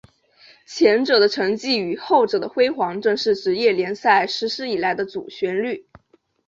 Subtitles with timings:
[0.65, 5.85] 前者的沉寂与后者的辉煌正是职业联赛实施以来的主旋律。